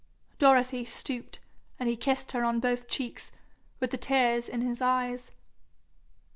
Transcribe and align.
Dorothy 0.39 0.83
stooped, 0.83 1.39
and 1.77 1.87
he 1.87 1.95
kissed 1.95 2.31
her 2.31 2.43
on 2.43 2.59
both 2.59 2.87
cheeks, 2.87 3.31
with 3.79 3.91
the 3.91 3.97
tears 3.99 4.49
in 4.49 4.61
his 4.61 4.81
eyes. 4.81 5.29